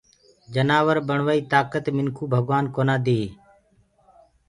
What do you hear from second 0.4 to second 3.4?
جنآور بڻوآئي تآڪَت منکو ڀگوآن ڪونآ دي